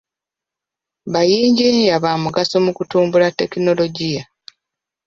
Bayinginiya 1.13 1.95
ba 2.03 2.11
mugaso 2.23 2.55
mu 2.65 2.71
kutumbula 2.77 3.27
tekinologiya 3.39 4.23